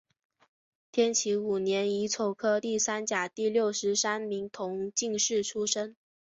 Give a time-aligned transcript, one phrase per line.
[0.91, 5.95] 天启五年乙丑科第三甲第六十三名同进士出身。